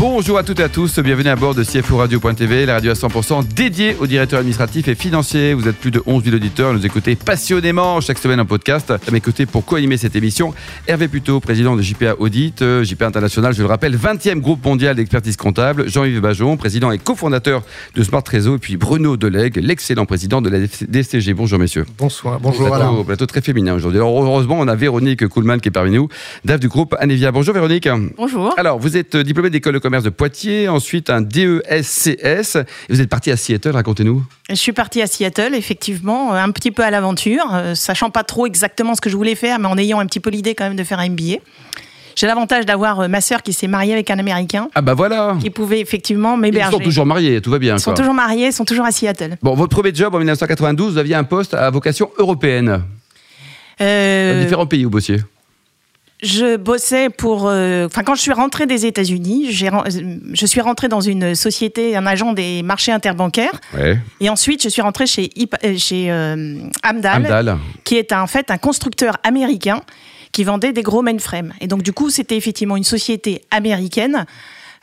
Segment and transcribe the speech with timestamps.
[0.00, 2.94] Bonjour à toutes et à tous, bienvenue à bord de CFO Radio.tv, la radio à
[2.94, 5.52] 100% dédiée aux directeurs administratifs et financiers.
[5.52, 8.90] Vous êtes plus de 11 000 auditeurs, nous écoutez passionnément chaque semaine en podcast.
[8.92, 10.54] À mes côtés pour co-animer cette émission,
[10.86, 14.96] Hervé Puteau, président de JPA Audit, euh, JPA International, je le rappelle, 20e groupe mondial
[14.96, 17.62] d'expertise comptable, Jean-Yves Bajon, président et cofondateur
[17.94, 21.34] de Smart Réseau, et puis Bruno Delegue, l'excellent président de la DCG.
[21.34, 21.84] Bonjour messieurs.
[21.98, 23.04] Bonsoir, bonjour plateau, Alain.
[23.04, 23.98] plateau très féminin aujourd'hui.
[23.98, 26.08] Alors heureusement, on a Véronique Kuhlmann qui est parmi nous,
[26.46, 27.32] DAF du groupe Anevia.
[27.32, 27.86] Bonjour Véronique.
[28.16, 28.54] Bonjour.
[28.56, 32.58] Alors, vous êtes euh, diplômé d'école de commerce de Poitiers, ensuite un DESCS,
[32.88, 34.24] vous êtes parti à Seattle, racontez-nous.
[34.48, 38.22] Je suis partie à Seattle, effectivement, euh, un petit peu à l'aventure, euh, sachant pas
[38.22, 40.62] trop exactement ce que je voulais faire, mais en ayant un petit peu l'idée quand
[40.62, 41.38] même de faire un MBA.
[42.14, 45.36] J'ai l'avantage d'avoir euh, ma sœur qui s'est mariée avec un Américain, Ah bah voilà
[45.40, 46.70] qui pouvait effectivement Ils m'héberger.
[46.70, 47.74] sont toujours mariés, tout va bien.
[47.74, 49.38] Ils sont toujours mariés, ils sont toujours à Seattle.
[49.42, 52.84] Bon, votre premier job en 1992, vous aviez un poste à vocation européenne,
[53.80, 55.16] Euh, dans différents pays où bossiez.
[56.22, 57.46] Je bossais pour.
[57.48, 62.06] euh, Enfin, quand je suis rentrée des États-Unis, je suis rentrée dans une société, un
[62.06, 63.98] agent des marchés interbancaires, Ouais.
[64.20, 65.30] et ensuite je suis rentrée chez,
[65.64, 67.58] euh, chez euh, Amdal, Amdal.
[67.84, 69.80] qui est en fait un constructeur américain
[70.32, 71.52] qui vendait des gros mainframes.
[71.60, 74.26] Et donc, du coup, c'était effectivement une société américaine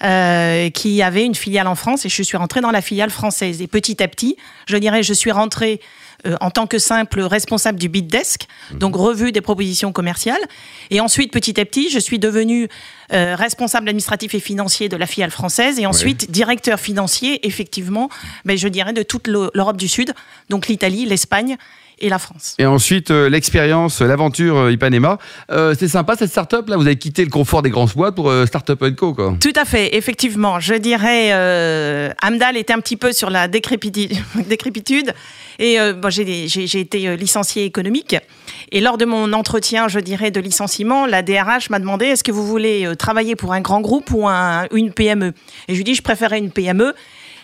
[0.04, 3.62] euh, qui avait une filiale en France et je suis rentrée dans la filiale française.
[3.62, 4.36] Et petit à petit,
[4.68, 5.80] je dirais, je suis rentrée
[6.26, 10.42] euh, en tant que simple responsable du bid desk, donc revue des propositions commerciales.
[10.90, 12.68] Et ensuite, petit à petit, je suis devenue
[13.14, 15.80] euh, responsable administratif et financier de la filiale française.
[15.80, 18.10] Et ensuite directeur financier, effectivement,
[18.46, 20.14] ben, je dirais, de toute l'Eu- l'Europe du Sud,
[20.50, 21.58] donc l'Italie, l'Espagne
[22.00, 22.56] et la France.
[22.60, 25.18] Et ensuite, euh, l'expérience, l'aventure euh, Ipanema.
[25.52, 28.30] Euh, c'est sympa cette start-up là, vous avez quitté le confort des grands boîtes pour
[28.30, 29.14] euh, Startup Co.
[29.14, 29.36] Quoi.
[29.40, 30.60] Tout à fait, effectivement.
[30.60, 34.12] Je dirais, euh, Amdal était un petit peu sur la décrépitude.
[34.48, 35.14] décrépitude
[35.60, 36.46] et euh, bon, j'ai
[36.80, 38.16] été euh, licencié économique.
[38.72, 42.32] Et lors de mon entretien, je dirais, de licenciement, la DRH m'a demandé est-ce que
[42.32, 45.34] vous voulez euh, travailler pour un grand groupe ou un- une PME
[45.68, 46.94] Et je lui ai dit je préférais une PME.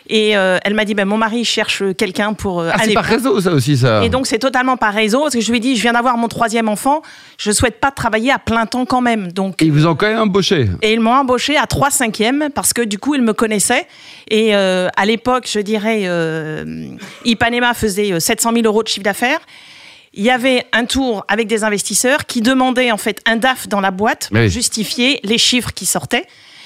[0.09, 3.05] Et euh, elle m'a dit ben, mon mari cherche quelqu'un pour euh, Ah, c'est par
[3.05, 4.03] réseau ça aussi ça.
[4.03, 6.17] et donc c'est totalement par réseau parce que je lui ai dit je viens d'avoir
[6.17, 7.01] mon troisième enfant,
[7.37, 9.31] je souhaite pas travailler à plein temps quand même.
[9.31, 10.67] Donc Et ils vous ont quand même embauché.
[10.81, 13.87] et ils m'ont embauché à 3 cinquièmes parce que du coup, ils me connaissaient.
[14.29, 16.03] Et euh, à l'époque, je dirais,
[17.25, 19.39] Ipanema faisait euh, 700 000 euros de chiffre d'affaires.
[20.13, 23.81] Il y avait un tour avec des investisseurs qui demandaient en fait un DAF dans
[23.81, 24.49] la boîte pour Oui.
[24.49, 26.25] justifier les chiffres qui sortaient.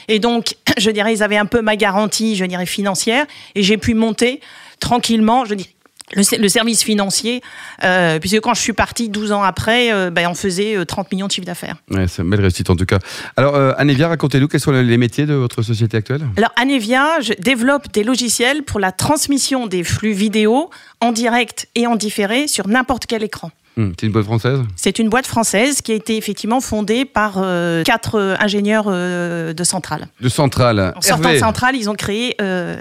[0.10, 3.26] Et donc, je dirais, ils avaient un peu ma garantie, je dirais, financière.
[3.56, 4.40] Et j'ai pu monter
[4.80, 5.70] tranquillement, je dirais,
[6.16, 7.42] le, se- le service financier,
[7.84, 11.12] euh, puisque quand je suis partie 12 ans après, euh, ben, on faisait euh, 30
[11.12, 11.76] millions de chiffre d'affaires.
[11.92, 13.00] Ouais, c'est une belle réussite en tout cas.
[13.36, 17.34] Alors, euh, Anevia, racontez-nous quels sont les métiers de votre société actuelle Alors, Anevia je
[17.40, 20.70] développe des logiciels pour la transmission des flux vidéo
[21.02, 23.52] en direct et en différé sur n'importe quel écran.
[23.78, 27.36] Hmm, C'est une boîte française C'est une boîte française qui a été effectivement fondée par
[27.38, 30.08] euh, quatre euh, ingénieurs euh, de centrale.
[30.20, 30.94] De centrale.
[30.96, 32.36] En sortant de centrale, ils ont créé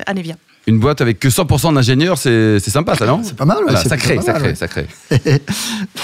[0.06, 0.36] Anevia.
[0.68, 3.20] Une boîte avec que 100% d'ingénieurs, c'est c'est sympa ça, non?
[3.22, 4.86] C'est pas mal, ouais, Voilà, c'est ça crée, plutôt ça pas crée, mal, ça crée.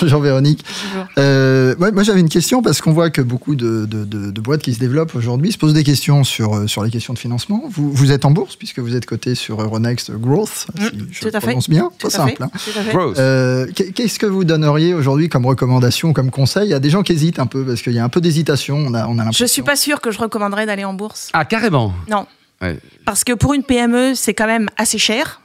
[0.00, 0.64] Bonjour Véronique.
[0.92, 1.08] Bonjour.
[1.18, 4.40] Euh, ouais, moi j'avais une question parce qu'on voit que beaucoup de, de- de- de
[4.40, 7.18] boîtes qui se développent aujourd'hui se posent des questions sur, euh, sur les questions de
[7.18, 7.64] financement.
[7.70, 11.28] Vous, vous êtes en bourse puisque vous êtes coté sur Euronext Growth, si je tout
[11.28, 11.46] à fait.
[11.48, 12.42] prononce bien, Tout pas à fait, simple.
[12.44, 12.50] hein.
[12.52, 12.92] tout à fait.
[12.92, 13.16] Gross.
[13.18, 16.90] Euh, qu'est- Qu'est-ce que vous donneriez aujourd'hui comme recommandation, comme conseil Il y a des
[16.90, 18.76] gens qui hésitent un peu parce qu'il y a un peu d'hésitation.
[18.78, 21.30] On a, on a Je suis pas sûre que je recommanderais d'aller en bourse.
[21.32, 22.26] Ah, carrément Non.
[22.62, 22.78] Ouais.
[23.04, 25.40] Parce que pour une PME, c'est quand même assez cher,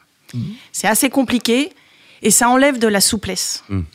[0.71, 1.71] c'est assez compliqué
[2.21, 3.63] et ça enlève de la souplesse.
[3.69, 3.85] Mhm.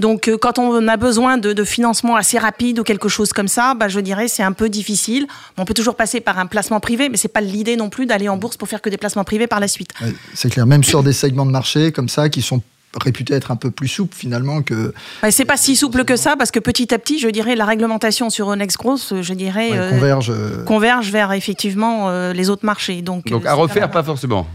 [0.00, 3.46] Donc, euh, quand on a besoin de, de financement assez rapide ou quelque chose comme
[3.46, 5.26] ça, bah, je dirais c'est un peu difficile.
[5.56, 8.28] On peut toujours passer par un placement privé, mais c'est pas l'idée non plus d'aller
[8.28, 9.90] en bourse pour faire que des placements privés par la suite.
[10.00, 12.60] Ouais, C'est clair, même sur des segments de marché comme ça qui sont
[13.02, 16.36] réputés être un peu plus souples finalement que Bah, c'est pas si souple que ça
[16.36, 19.78] parce que petit à petit, je dirais la réglementation sur Onex Gross, je dirais ouais,
[19.78, 20.30] euh, convergent.
[20.30, 23.02] euh, converge vers effectivement euh, les autres marchés.
[23.02, 24.46] Donc, Donc à refaire, pas forcément.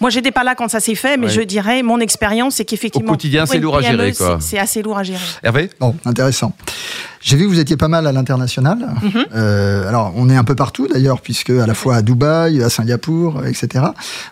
[0.00, 1.32] Moi, j'étais pas là quand ça s'est fait, mais Ouais.
[1.32, 3.10] je dirais, mon expérience, c'est qu'effectivement.
[3.10, 4.38] Au quotidien, c'est lourd à gérer, quoi.
[4.40, 5.18] c'est- C'est assez lourd à gérer.
[5.42, 5.68] Hervé?
[5.78, 6.54] Bon, intéressant.
[7.20, 8.78] J'ai vu que vous étiez pas mal à l'international.
[9.02, 9.26] Mhm.
[9.34, 12.70] Euh, alors, on est un peu partout d'ailleurs, puisque à la fois à Dubaï, à
[12.70, 13.84] Singapour, etc.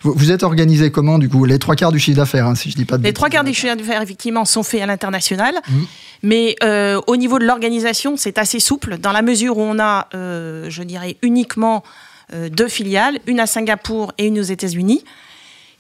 [0.02, 1.44] Vous, vous êtes organisé comment, du coup?
[1.44, 3.44] Les trois quarts du chiffre d'affaires, hein, si je dis pas de Les trois quarts
[3.44, 5.54] des chiffres d'affaires, effectivement, sont faits à l'international.
[5.68, 5.86] Mhm.
[6.22, 10.08] Mais euh, au niveau de l'organisation, c'est assez souple, dans la mesure où on a,
[10.14, 11.82] euh, je dirais, uniquement
[12.50, 15.02] deux filiales, une à Singapour et une aux États-Unis,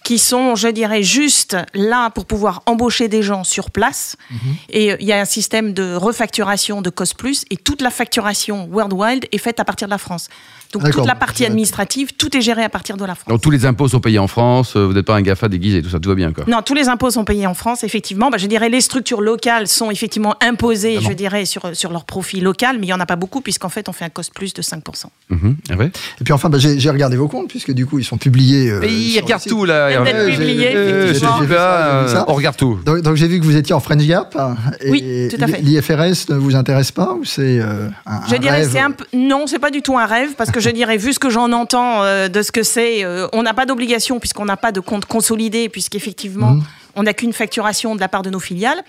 [0.04, 4.16] qui sont, je dirais, juste là pour pouvoir embaucher des gens sur place.
[4.30, 4.38] Mhm.
[4.70, 7.90] Et euh, il y a un système de refacturation de Cost Plus et toute la
[7.90, 10.28] facturation worldwide est faite à partir de la France.
[10.72, 13.28] Donc toute la partie administrative, tout est géré à partir de la France.
[13.28, 15.80] Donc tous les impôts sont payés en France, euh, vous n'êtes pas un GAFA déguisé,
[15.82, 16.44] tout ça, tout va bien quoi.
[16.46, 18.28] Non, tous les impôts sont payés en France, effectivement.
[18.28, 22.40] Bah, je dirais les structures locales sont effectivement imposées, je dirais, sur, sur leur profit
[22.40, 24.52] local, mais il n'y en a pas beaucoup, puisqu'en fait, on fait un cost plus
[24.52, 24.82] de 5%.
[25.30, 25.86] Mhm, ah ouais.
[26.20, 28.68] Et puis enfin, bah, j'ai regardé vos comptes, puisque du coup, ils sont publiés.
[28.70, 29.50] euh, Mais il sur le regarde site.
[29.50, 29.87] tout là.
[29.88, 31.38] Vient d'être Euh, publié, euh, effectivement.
[31.48, 32.78] ça, euh, on regarde tout.
[32.84, 34.36] Donc, donc, j'ai vu que vous étiez en French Gap.
[34.80, 35.60] Et Oui, tout à fait.
[35.60, 39.46] L'IFRS ne vous intéresse pas ou c'est euh, un, Je un dirais rêve un non,
[39.46, 42.02] c'est pas du tout un rêve parce que je dirais vu ce que j'en entends
[42.04, 45.04] euh, de ce que c'est, euh, on n'a pas d'obligation puisqu'on n'a pas de compte
[45.06, 46.62] consolidé puisqu'effectivement Mhm.
[46.96, 48.82] on n'a qu'une facturation de la part de nos filiales.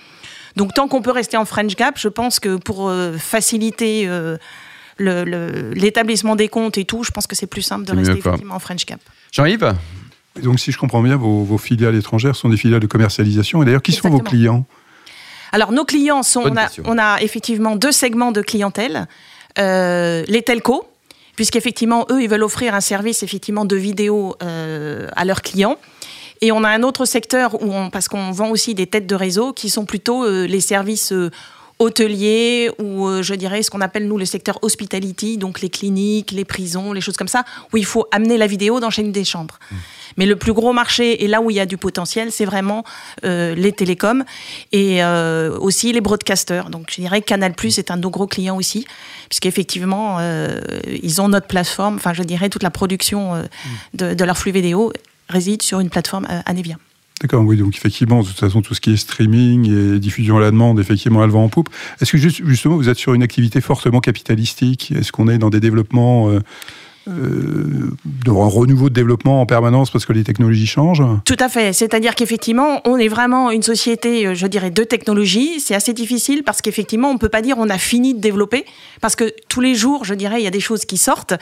[0.56, 4.38] Donc tant qu'on peut rester en French Gap, je pense que pour euh, faciliter euh,
[5.76, 8.60] l'établissement des comptes et tout, je pense que c'est plus simple de rester effectivement en
[8.60, 9.00] French Gap.
[9.32, 9.74] Jean-Yves?
[10.40, 13.62] Et Donc, si je comprends bien, vos, vos filiales étrangères sont des filiales de commercialisation.
[13.62, 14.66] Et d'ailleurs, qui sont vos clients?
[15.52, 16.84] Alors nos clients sont, on a, question.
[16.86, 19.08] on a effectivement deux segments de clientèle,
[19.58, 20.86] Euh, les telcos,
[21.36, 25.78] puisqu'effectivement eux ils veulent offrir un service effectivement de vidéo euh, à leurs clients.
[26.42, 29.16] Et on a un autre secteur où on, parce qu'on vend aussi des têtes de
[29.16, 31.12] réseau qui sont plutôt euh, les services
[31.80, 36.32] hôteliers ou euh, je dirais ce qu'on appelle nous le secteur hospitality, donc les cliniques,
[36.32, 39.24] les prisons, les choses comme ça, où il faut amener la vidéo dans chacune des
[39.24, 39.58] chambres.
[40.18, 42.84] Mais le plus gros marché et là où il y a du potentiel, c'est vraiment
[43.24, 44.26] euh, les télécoms
[44.72, 46.70] et euh, aussi les broadcasters.
[46.70, 48.86] Donc je dirais que Canal Plus est un de nos gros clients aussi,
[49.30, 50.60] puisqu'effectivement euh,
[51.02, 51.96] ils ont notre plateforme.
[51.96, 53.44] Enfin, je dirais toute la production euh,
[53.94, 54.92] de, de leur flux vidéo
[55.30, 56.76] réside sur une plateforme Anevia.
[57.22, 60.40] D'accord, oui, donc effectivement, de toute façon, tout ce qui est streaming et diffusion à
[60.40, 61.68] la demande, effectivement, elle va en poupe.
[62.00, 64.94] Est-ce que juste- justement, vous êtes sur une activité fortement capitalistique?
[64.96, 66.40] Est-ce qu'on est dans des développements, euh,
[67.10, 71.50] euh, de un renouveau de développement en permanence parce que les technologies changent Tout à
[71.50, 71.74] fait.
[71.74, 75.60] C'est-à-dire qu'effectivement, on est vraiment une société, euh, je dirais, de technologie.
[75.60, 78.66] C'est assez difficile parce qu'effectivement, on ne peut pas dire on a fini de développer
[79.02, 81.34] parce que tous les jours, je dirais, il y a des choses qui sortent.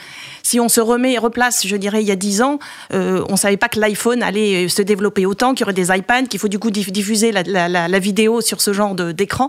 [0.42, 2.58] Si on se remet et replace, je dirais, il y a dix ans,
[2.94, 5.88] euh, on ne savait pas que l'iPhone allait se développer autant, qu'il y aurait des
[5.96, 9.48] iPads, qu'il faut du coup diff- diffuser la, vidéo sur ce genre d'écran.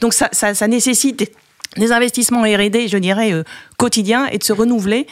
[0.00, 1.30] Donc ça- ça nécessite
[1.76, 3.42] des, investissements R&D, je dirais, euh,
[3.76, 5.06] quotidiens et de se renouveler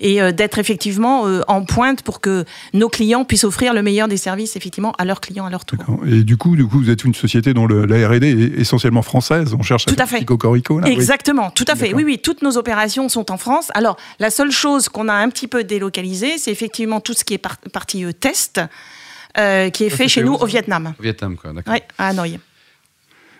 [0.00, 4.08] et euh, d'être effectivement euh, en pointe pour que nos clients puissent offrir le meilleur
[4.08, 5.78] des services effectivement à leurs clients à leur tour.
[6.06, 9.02] Et du coup, du coup, vous êtes une société dont le, la R&D est essentiellement
[9.02, 9.54] française.
[9.58, 10.16] On cherche Tout à faire fait.
[10.16, 10.92] un petit cocorico, là, oui.
[10.92, 11.94] Exactement, tout à fait.
[11.94, 13.68] Oui, oui, toutes nos opérations sont en France.
[13.74, 17.34] Alors, la seule chose qu'on a un petit peu délocalisée, c'est effectivement tout ce qui
[17.34, 18.60] est par- partie euh, test,
[19.38, 20.94] euh, qui est Ça, fait chez nous au Vietnam.
[20.98, 21.74] Au Vietnam, quoi, d'accord.
[21.74, 22.38] Oui, à Hanoï.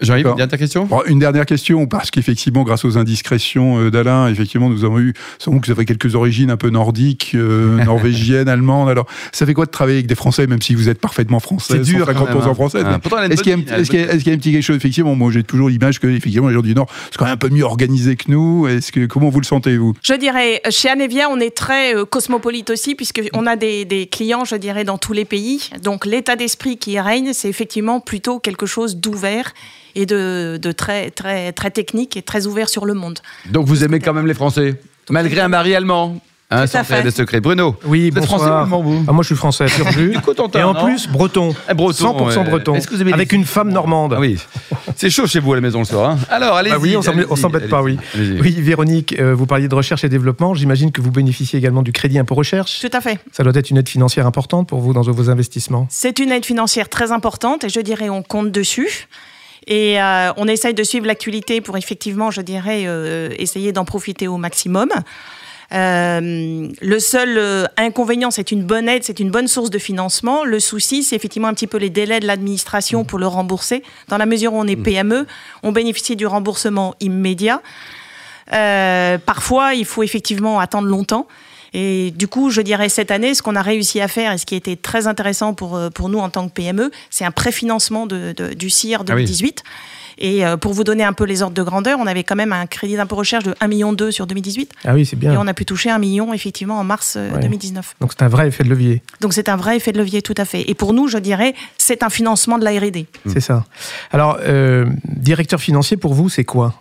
[0.00, 0.36] Jean-Yves, D'accord.
[0.36, 0.84] dernière question?
[0.86, 5.12] Bon, une dernière question, parce qu'effectivement, grâce aux indiscrétions euh, d'Alain, effectivement, nous avons eu,
[5.38, 8.88] savons que vous avez quelques origines un peu nordiques, euh, norvégiennes, allemandes.
[8.88, 11.74] Alors, ça fait quoi de travailler avec des Français, même si vous êtes parfaitement français,
[11.78, 12.54] C'est dur, quand 50% même, hein.
[12.54, 14.18] français Ah, une Est-ce qu'il y, a un petit- ligne, est-ce qu'il y a- est-ce
[14.18, 16.54] qu'il y a un petit quelque chose, effectivement, moi j'ai toujours l'image que, effectivement, les
[16.54, 18.66] gens du Nord sont quand même un peu mieux organisés que nous.
[18.68, 19.94] Est-ce que, comment vous le sentez, vous?
[20.02, 24.44] Je dirais, chez Anevia, on est très euh, cosmopolite aussi, puisqu'on a des, des clients,
[24.44, 25.70] je dirais, dans tous les pays.
[25.82, 29.52] Donc, l'état d'esprit qui règne, c'est effectivement plutôt quelque chose d'ouvert
[30.00, 33.18] et de, de très, très, très technique et très ouvert sur le monde.
[33.50, 34.80] Donc vous aimez quand même les Français,
[35.10, 37.02] malgré un mari allemand Hein, sans faire fait.
[37.02, 37.40] des secrets.
[37.42, 40.12] Bruno Oui, Vous êtes français allemand, vous Ah, moi, je suis français, pur jus.
[40.14, 41.54] Du Cotentin, Et en plus, breton.
[41.74, 42.44] Breton, 100% ouais.
[42.44, 42.74] breton.
[42.74, 44.14] Est-ce que vous aimez Avec les- une femme normande.
[44.16, 44.38] Ah oui,
[44.96, 46.12] c'est chaud chez vous à la maison le soir.
[46.12, 46.18] hein.
[46.30, 46.72] Alors, allez-y.
[46.72, 47.98] Ah oui, on s'embête- allez-y, pas, oui.
[48.14, 48.40] allez-y.
[48.40, 50.54] Oui, Véronique, euh, vous parliez de recherche et développement.
[50.54, 52.80] J'imagine que vous bénéficiez également du crédit impôt recherche.
[52.80, 53.18] Tout à fait.
[53.30, 55.86] Ça doit être une aide financière importante pour vous dans vos investissements.
[55.90, 59.06] C'est une aide financière très importante et je dirais on compte dessus.
[59.68, 64.26] Et euh, on essaye de suivre l'actualité pour effectivement, je dirais, euh, essayer d'en profiter
[64.26, 64.88] au maximum.
[65.74, 70.44] Euh, le seul euh, inconvénient, c'est une bonne aide, c'est une bonne source de financement.
[70.44, 73.82] Le souci, c'est effectivement un petit peu les délais de l'administration pour le rembourser.
[74.08, 75.26] Dans la mesure où on est PME,
[75.62, 77.60] on bénéficie du remboursement immédiat.
[78.54, 81.26] Euh, parfois, il faut effectivement attendre longtemps.
[81.74, 84.46] Et du coup, je dirais cette année, ce qu'on a réussi à faire et ce
[84.46, 88.06] qui était très intéressant pour, euh, pour nous en tant que PME, c'est un préfinancement
[88.06, 89.22] de, de- du CIR Ah oui.
[89.24, 89.62] 2018.
[90.20, 92.52] Et euh, pour vous donner un peu les ordres de grandeur, on avait quand même
[92.52, 94.72] un crédit d'impôt recherche de 1,2 million sur 2018.
[94.84, 95.38] Ah oui, c'est Et bien.
[95.40, 97.38] on a pu toucher 1 million effectivement en mars euh, Ouais.
[97.40, 97.94] 2019.
[98.00, 99.00] Donc c'est un vrai effet de levier.
[99.20, 100.64] Donc c'est un vrai effet de levier tout à fait.
[100.68, 103.06] Et pour nous, je dirais, c'est un financement de la R&D.
[103.26, 103.64] C'est ça.
[104.10, 106.74] Alors, euh, directeur financier, pour vous, c'est quoi?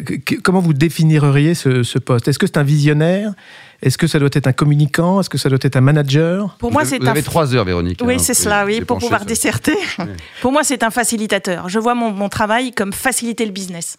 [0.00, 2.26] Que- que- Comment vous définiriez ce, ce poste?
[2.28, 3.32] Est-ce que c'est un visionnaire?
[3.82, 5.20] Est-ce que ça doit être un communicant?
[5.20, 6.56] Est-ce que ça doit être un manager?
[6.58, 8.00] Pour Vous moi, avez- c'est Vous un avez trois heures, Véronique.
[8.02, 9.76] Oui, hein, c'est cela, oui, pour pouvoir disserter.
[10.40, 11.68] Pour moi, c'est un facilitateur.
[11.68, 13.96] Je vois mon, mon travail comme faciliter le business.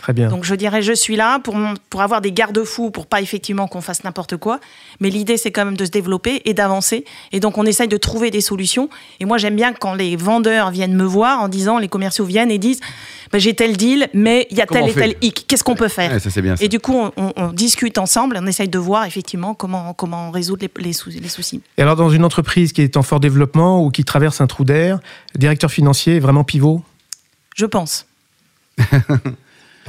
[0.00, 0.28] Très bien.
[0.28, 1.56] Donc je dirais, je suis là pour,
[1.90, 4.58] pour avoir des garde-fous, pour pas effectivement qu'on fasse n'importe quoi.
[4.98, 7.04] Mais l'idée, c'est quand même de se développer et d'avancer.
[7.32, 8.88] Et donc on essaye de trouver des solutions.
[9.20, 12.50] Et moi, j'aime bien quand les vendeurs viennent me voir en disant, les commerciaux viennent
[12.50, 12.80] et disent,
[13.30, 15.44] bah, j'ai tel deal, mais il y a Comment tel et tel hic.
[15.46, 16.56] Qu'est-ce qu'on peut faire Ouais, ça c'est bien.
[16.56, 16.64] ça.
[16.64, 20.30] Et du coup, on, on- on discute ensemble, on essaye de voir effectivement comment, comment
[20.30, 21.60] résoudre les, les sou- les soucis.
[21.76, 24.64] Et alors, dans une entreprise qui est en fort développement ou qui traverse un trou
[24.64, 24.98] d'air,
[25.34, 26.82] le directeur financier est vraiment pivot?
[27.54, 28.06] Je pense.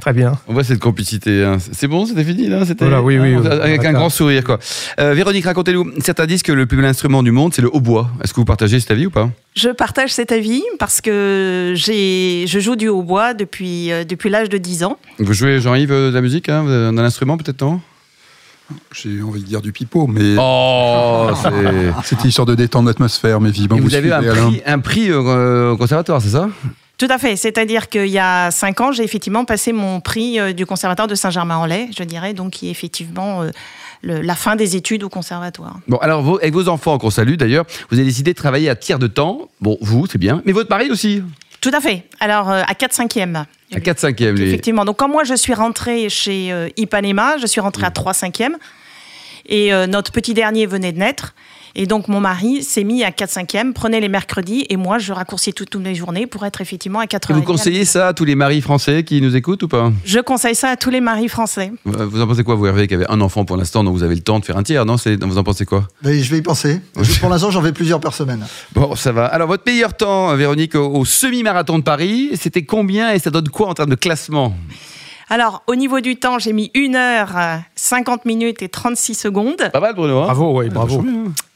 [0.01, 0.33] Très bien.
[0.47, 1.43] On voit cette complicité.
[1.45, 1.57] hein.
[1.71, 2.83] C'est bon, c'était fini là c'était...
[2.85, 3.47] Voilà, oui, oui, oui.
[3.47, 4.59] Avec un grand sourire quoi.
[4.99, 5.91] Euh, Véronique, racontez-nous.
[5.99, 8.09] Certains disent que le plus bel instrument du monde, c'est le hautbois.
[8.23, 9.29] Est-ce que vous partagez cet avis ou pas?
[9.55, 14.49] Je partage cet avis parce que j'ai, je joue du hautbois depuis, euh, depuis l'âge
[14.49, 14.97] de 10 ans.
[15.19, 17.79] Vous jouez Jean-Yves euh, de la musique hein Vous avez un instrument peut-être non?
[18.95, 21.49] J'ai envie de dire du pipeau, mais Oh, c'est.
[22.05, 23.77] c'était histoire de détendre l'atmosphère, mais vivement.
[23.77, 24.47] Vous avez eu un suivez, Alain.
[24.49, 26.47] prix, un prix euh, au conservatoire, c'est ça?
[27.01, 27.35] Tout à fait.
[27.35, 31.15] C'est-à-dire qu'il y a 5 ans, j'ai effectivement passé mon prix euh, du conservatoire de
[31.15, 33.49] Saint-Germain-en-Laye, je dirais, donc qui est effectivement euh,
[34.03, 35.79] le- la fin des études au conservatoire.
[35.87, 38.75] Bon, alors vos- avec vos enfants qu'on salue d'ailleurs, vous avez décidé de travailler à
[38.75, 39.49] tiers de temps.
[39.61, 41.23] Bon, vous, c'est bien, mais votre mari aussi,
[41.59, 42.03] Tout à fait.
[42.19, 43.45] Alors, euh, à 4-5e.
[43.73, 44.39] à 4 5 e.
[44.39, 44.85] Effectivement.
[44.85, 48.51] Donc, quand moi, je suis rentrée chez euh, Ipanema, je suis rentrée à 3 5e.
[49.47, 51.33] Et euh, notre petit dernier venait de naître.
[51.75, 54.65] Et donc, mon mari s'est mis à 4 5e, prenait les mercredis.
[54.69, 57.41] Et moi, je raccourcis toutes, toutes mes journées pour être effectivement à 4 Et vous
[57.43, 59.91] conseillez ça à tous les maris français qui nous écoutent ou pas?
[60.03, 61.71] Je conseille ça à tous les maris français.
[61.87, 64.03] Euh, Vous en pensez quoi, vous Hervé, qui avez un enfant pour l'instant, donc vous
[64.03, 64.97] avez le temps de faire un tiers, non?
[64.97, 65.87] C'est- Vous en pensez quoi?
[66.03, 66.81] Mais je vais y penser.
[67.21, 68.45] Pour l'instant, j'en fais plusieurs par semaine.
[68.73, 69.25] Bon, ça va.
[69.27, 73.47] Alors, votre meilleur temps, Véronique, au, au semi-marathon de Paris, c'était combien et ça donne
[73.49, 74.53] quoi en termes de classement?
[75.29, 79.69] Alors, au niveau du temps, j'ai mis 1 heure, euh, 50 minutes et 36 secondes.
[79.71, 80.19] Pas mal, Bruno.
[80.19, 80.25] hein?
[80.25, 81.05] Bravo, oui, bravo.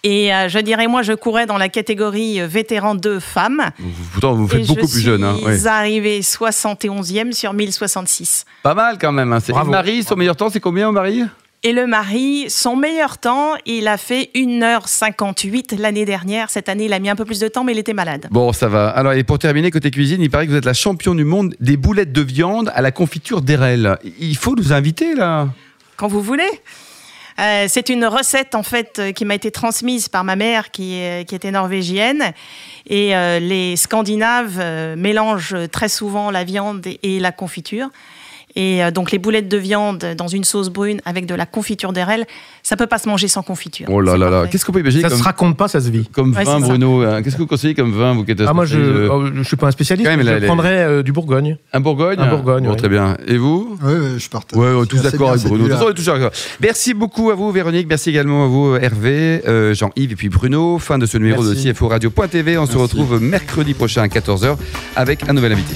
[0.08, 3.64] Et euh, je dirais, moi, je courais dans la catégorie euh, vétéran 2 femmes.
[3.80, 5.24] Vous- Pourtant, vous faites et beaucoup je plus jeune.
[5.24, 5.68] Hein, suis ouais.
[5.68, 8.46] arrivée 71e sur 1066.
[8.62, 9.34] Pas mal quand même.
[9.34, 9.40] Hein.
[9.40, 11.24] Et Marie, son meilleur temps, c'est combien au mari?
[11.64, 16.52] Et le mari, son meilleur temps, il a fait 1h58 l'année dernière.
[16.52, 18.28] Cette année, il a mis un peu plus de temps, mais il était malade.
[18.30, 18.90] Bon, ça va.
[18.90, 21.56] Alors, et pour terminer, côté cuisine, il paraît que vous êtes la championne du monde
[21.60, 23.98] des boulettes de viande à la confiture d'Erel.
[24.20, 25.48] Il faut nous inviter, là?
[25.98, 26.44] Quand vous voulez.
[27.38, 31.02] Euh, c'est une recette en fait euh, qui m'a été transmise par ma mère qui,
[31.28, 32.34] qui était norvégienne.
[32.88, 37.90] Et euh, les Scandinaves euh, mélangent très souvent la viande et, et la confiture
[38.56, 41.94] et euh, donc les boulettes de viande dans une sauce brune avec de la confiture
[41.94, 42.26] d'érel
[42.64, 43.86] ça peut pas se manger sans confiture.
[43.92, 44.48] Oh là là là.
[44.48, 46.08] Qu'est-ce qu'on peut imaginer Ça comme, se raconte pas, ça se vit.
[46.08, 46.60] comme Ouais, vin.
[46.60, 49.02] Bruno hein Qu'est-ce que vous conseillez comme vin, vous qui êtes Ah, moi, je spécialiste,
[49.02, 51.58] euh, oh, je suis pas un spécialiste, mais je les- prendrais euh, du Bourgogne.
[51.74, 52.76] Un Bourgogne Un Bourgogne, oui.
[52.76, 53.18] très bien.
[53.28, 54.58] Et vous Oui, je partage.
[54.58, 55.68] Ouais, on est Je tous d'accord avec Bruno.
[55.68, 56.32] De est tous d'accord.
[56.60, 57.86] Merci beaucoup à vous, Véronique.
[57.88, 60.80] Merci également à vous, Hervé, euh, Jean-Yves et puis Bruno.
[60.80, 61.66] Fin de ce numéro Merci.
[61.68, 62.58] de CFO Radio.tv.
[62.58, 64.56] On se retrouve mercredi prochain à 14h
[64.96, 65.76] avec un nouvel invité.